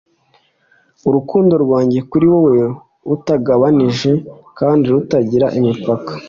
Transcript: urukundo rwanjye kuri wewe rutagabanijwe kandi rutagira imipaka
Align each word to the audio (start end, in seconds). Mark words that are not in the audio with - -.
urukundo 1.07 1.53
rwanjye 1.63 1.99
kuri 2.09 2.25
wewe 2.33 2.63
rutagabanijwe 3.07 4.11
kandi 4.59 4.85
rutagira 4.93 5.47
imipaka 5.59 6.11